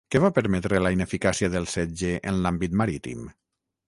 [0.13, 3.29] Què va permetre la ineficàcia del setge en l'àmbit marítim?